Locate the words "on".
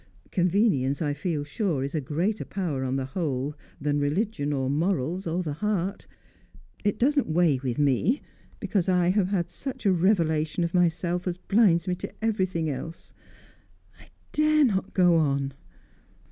2.83-2.95, 15.17-15.53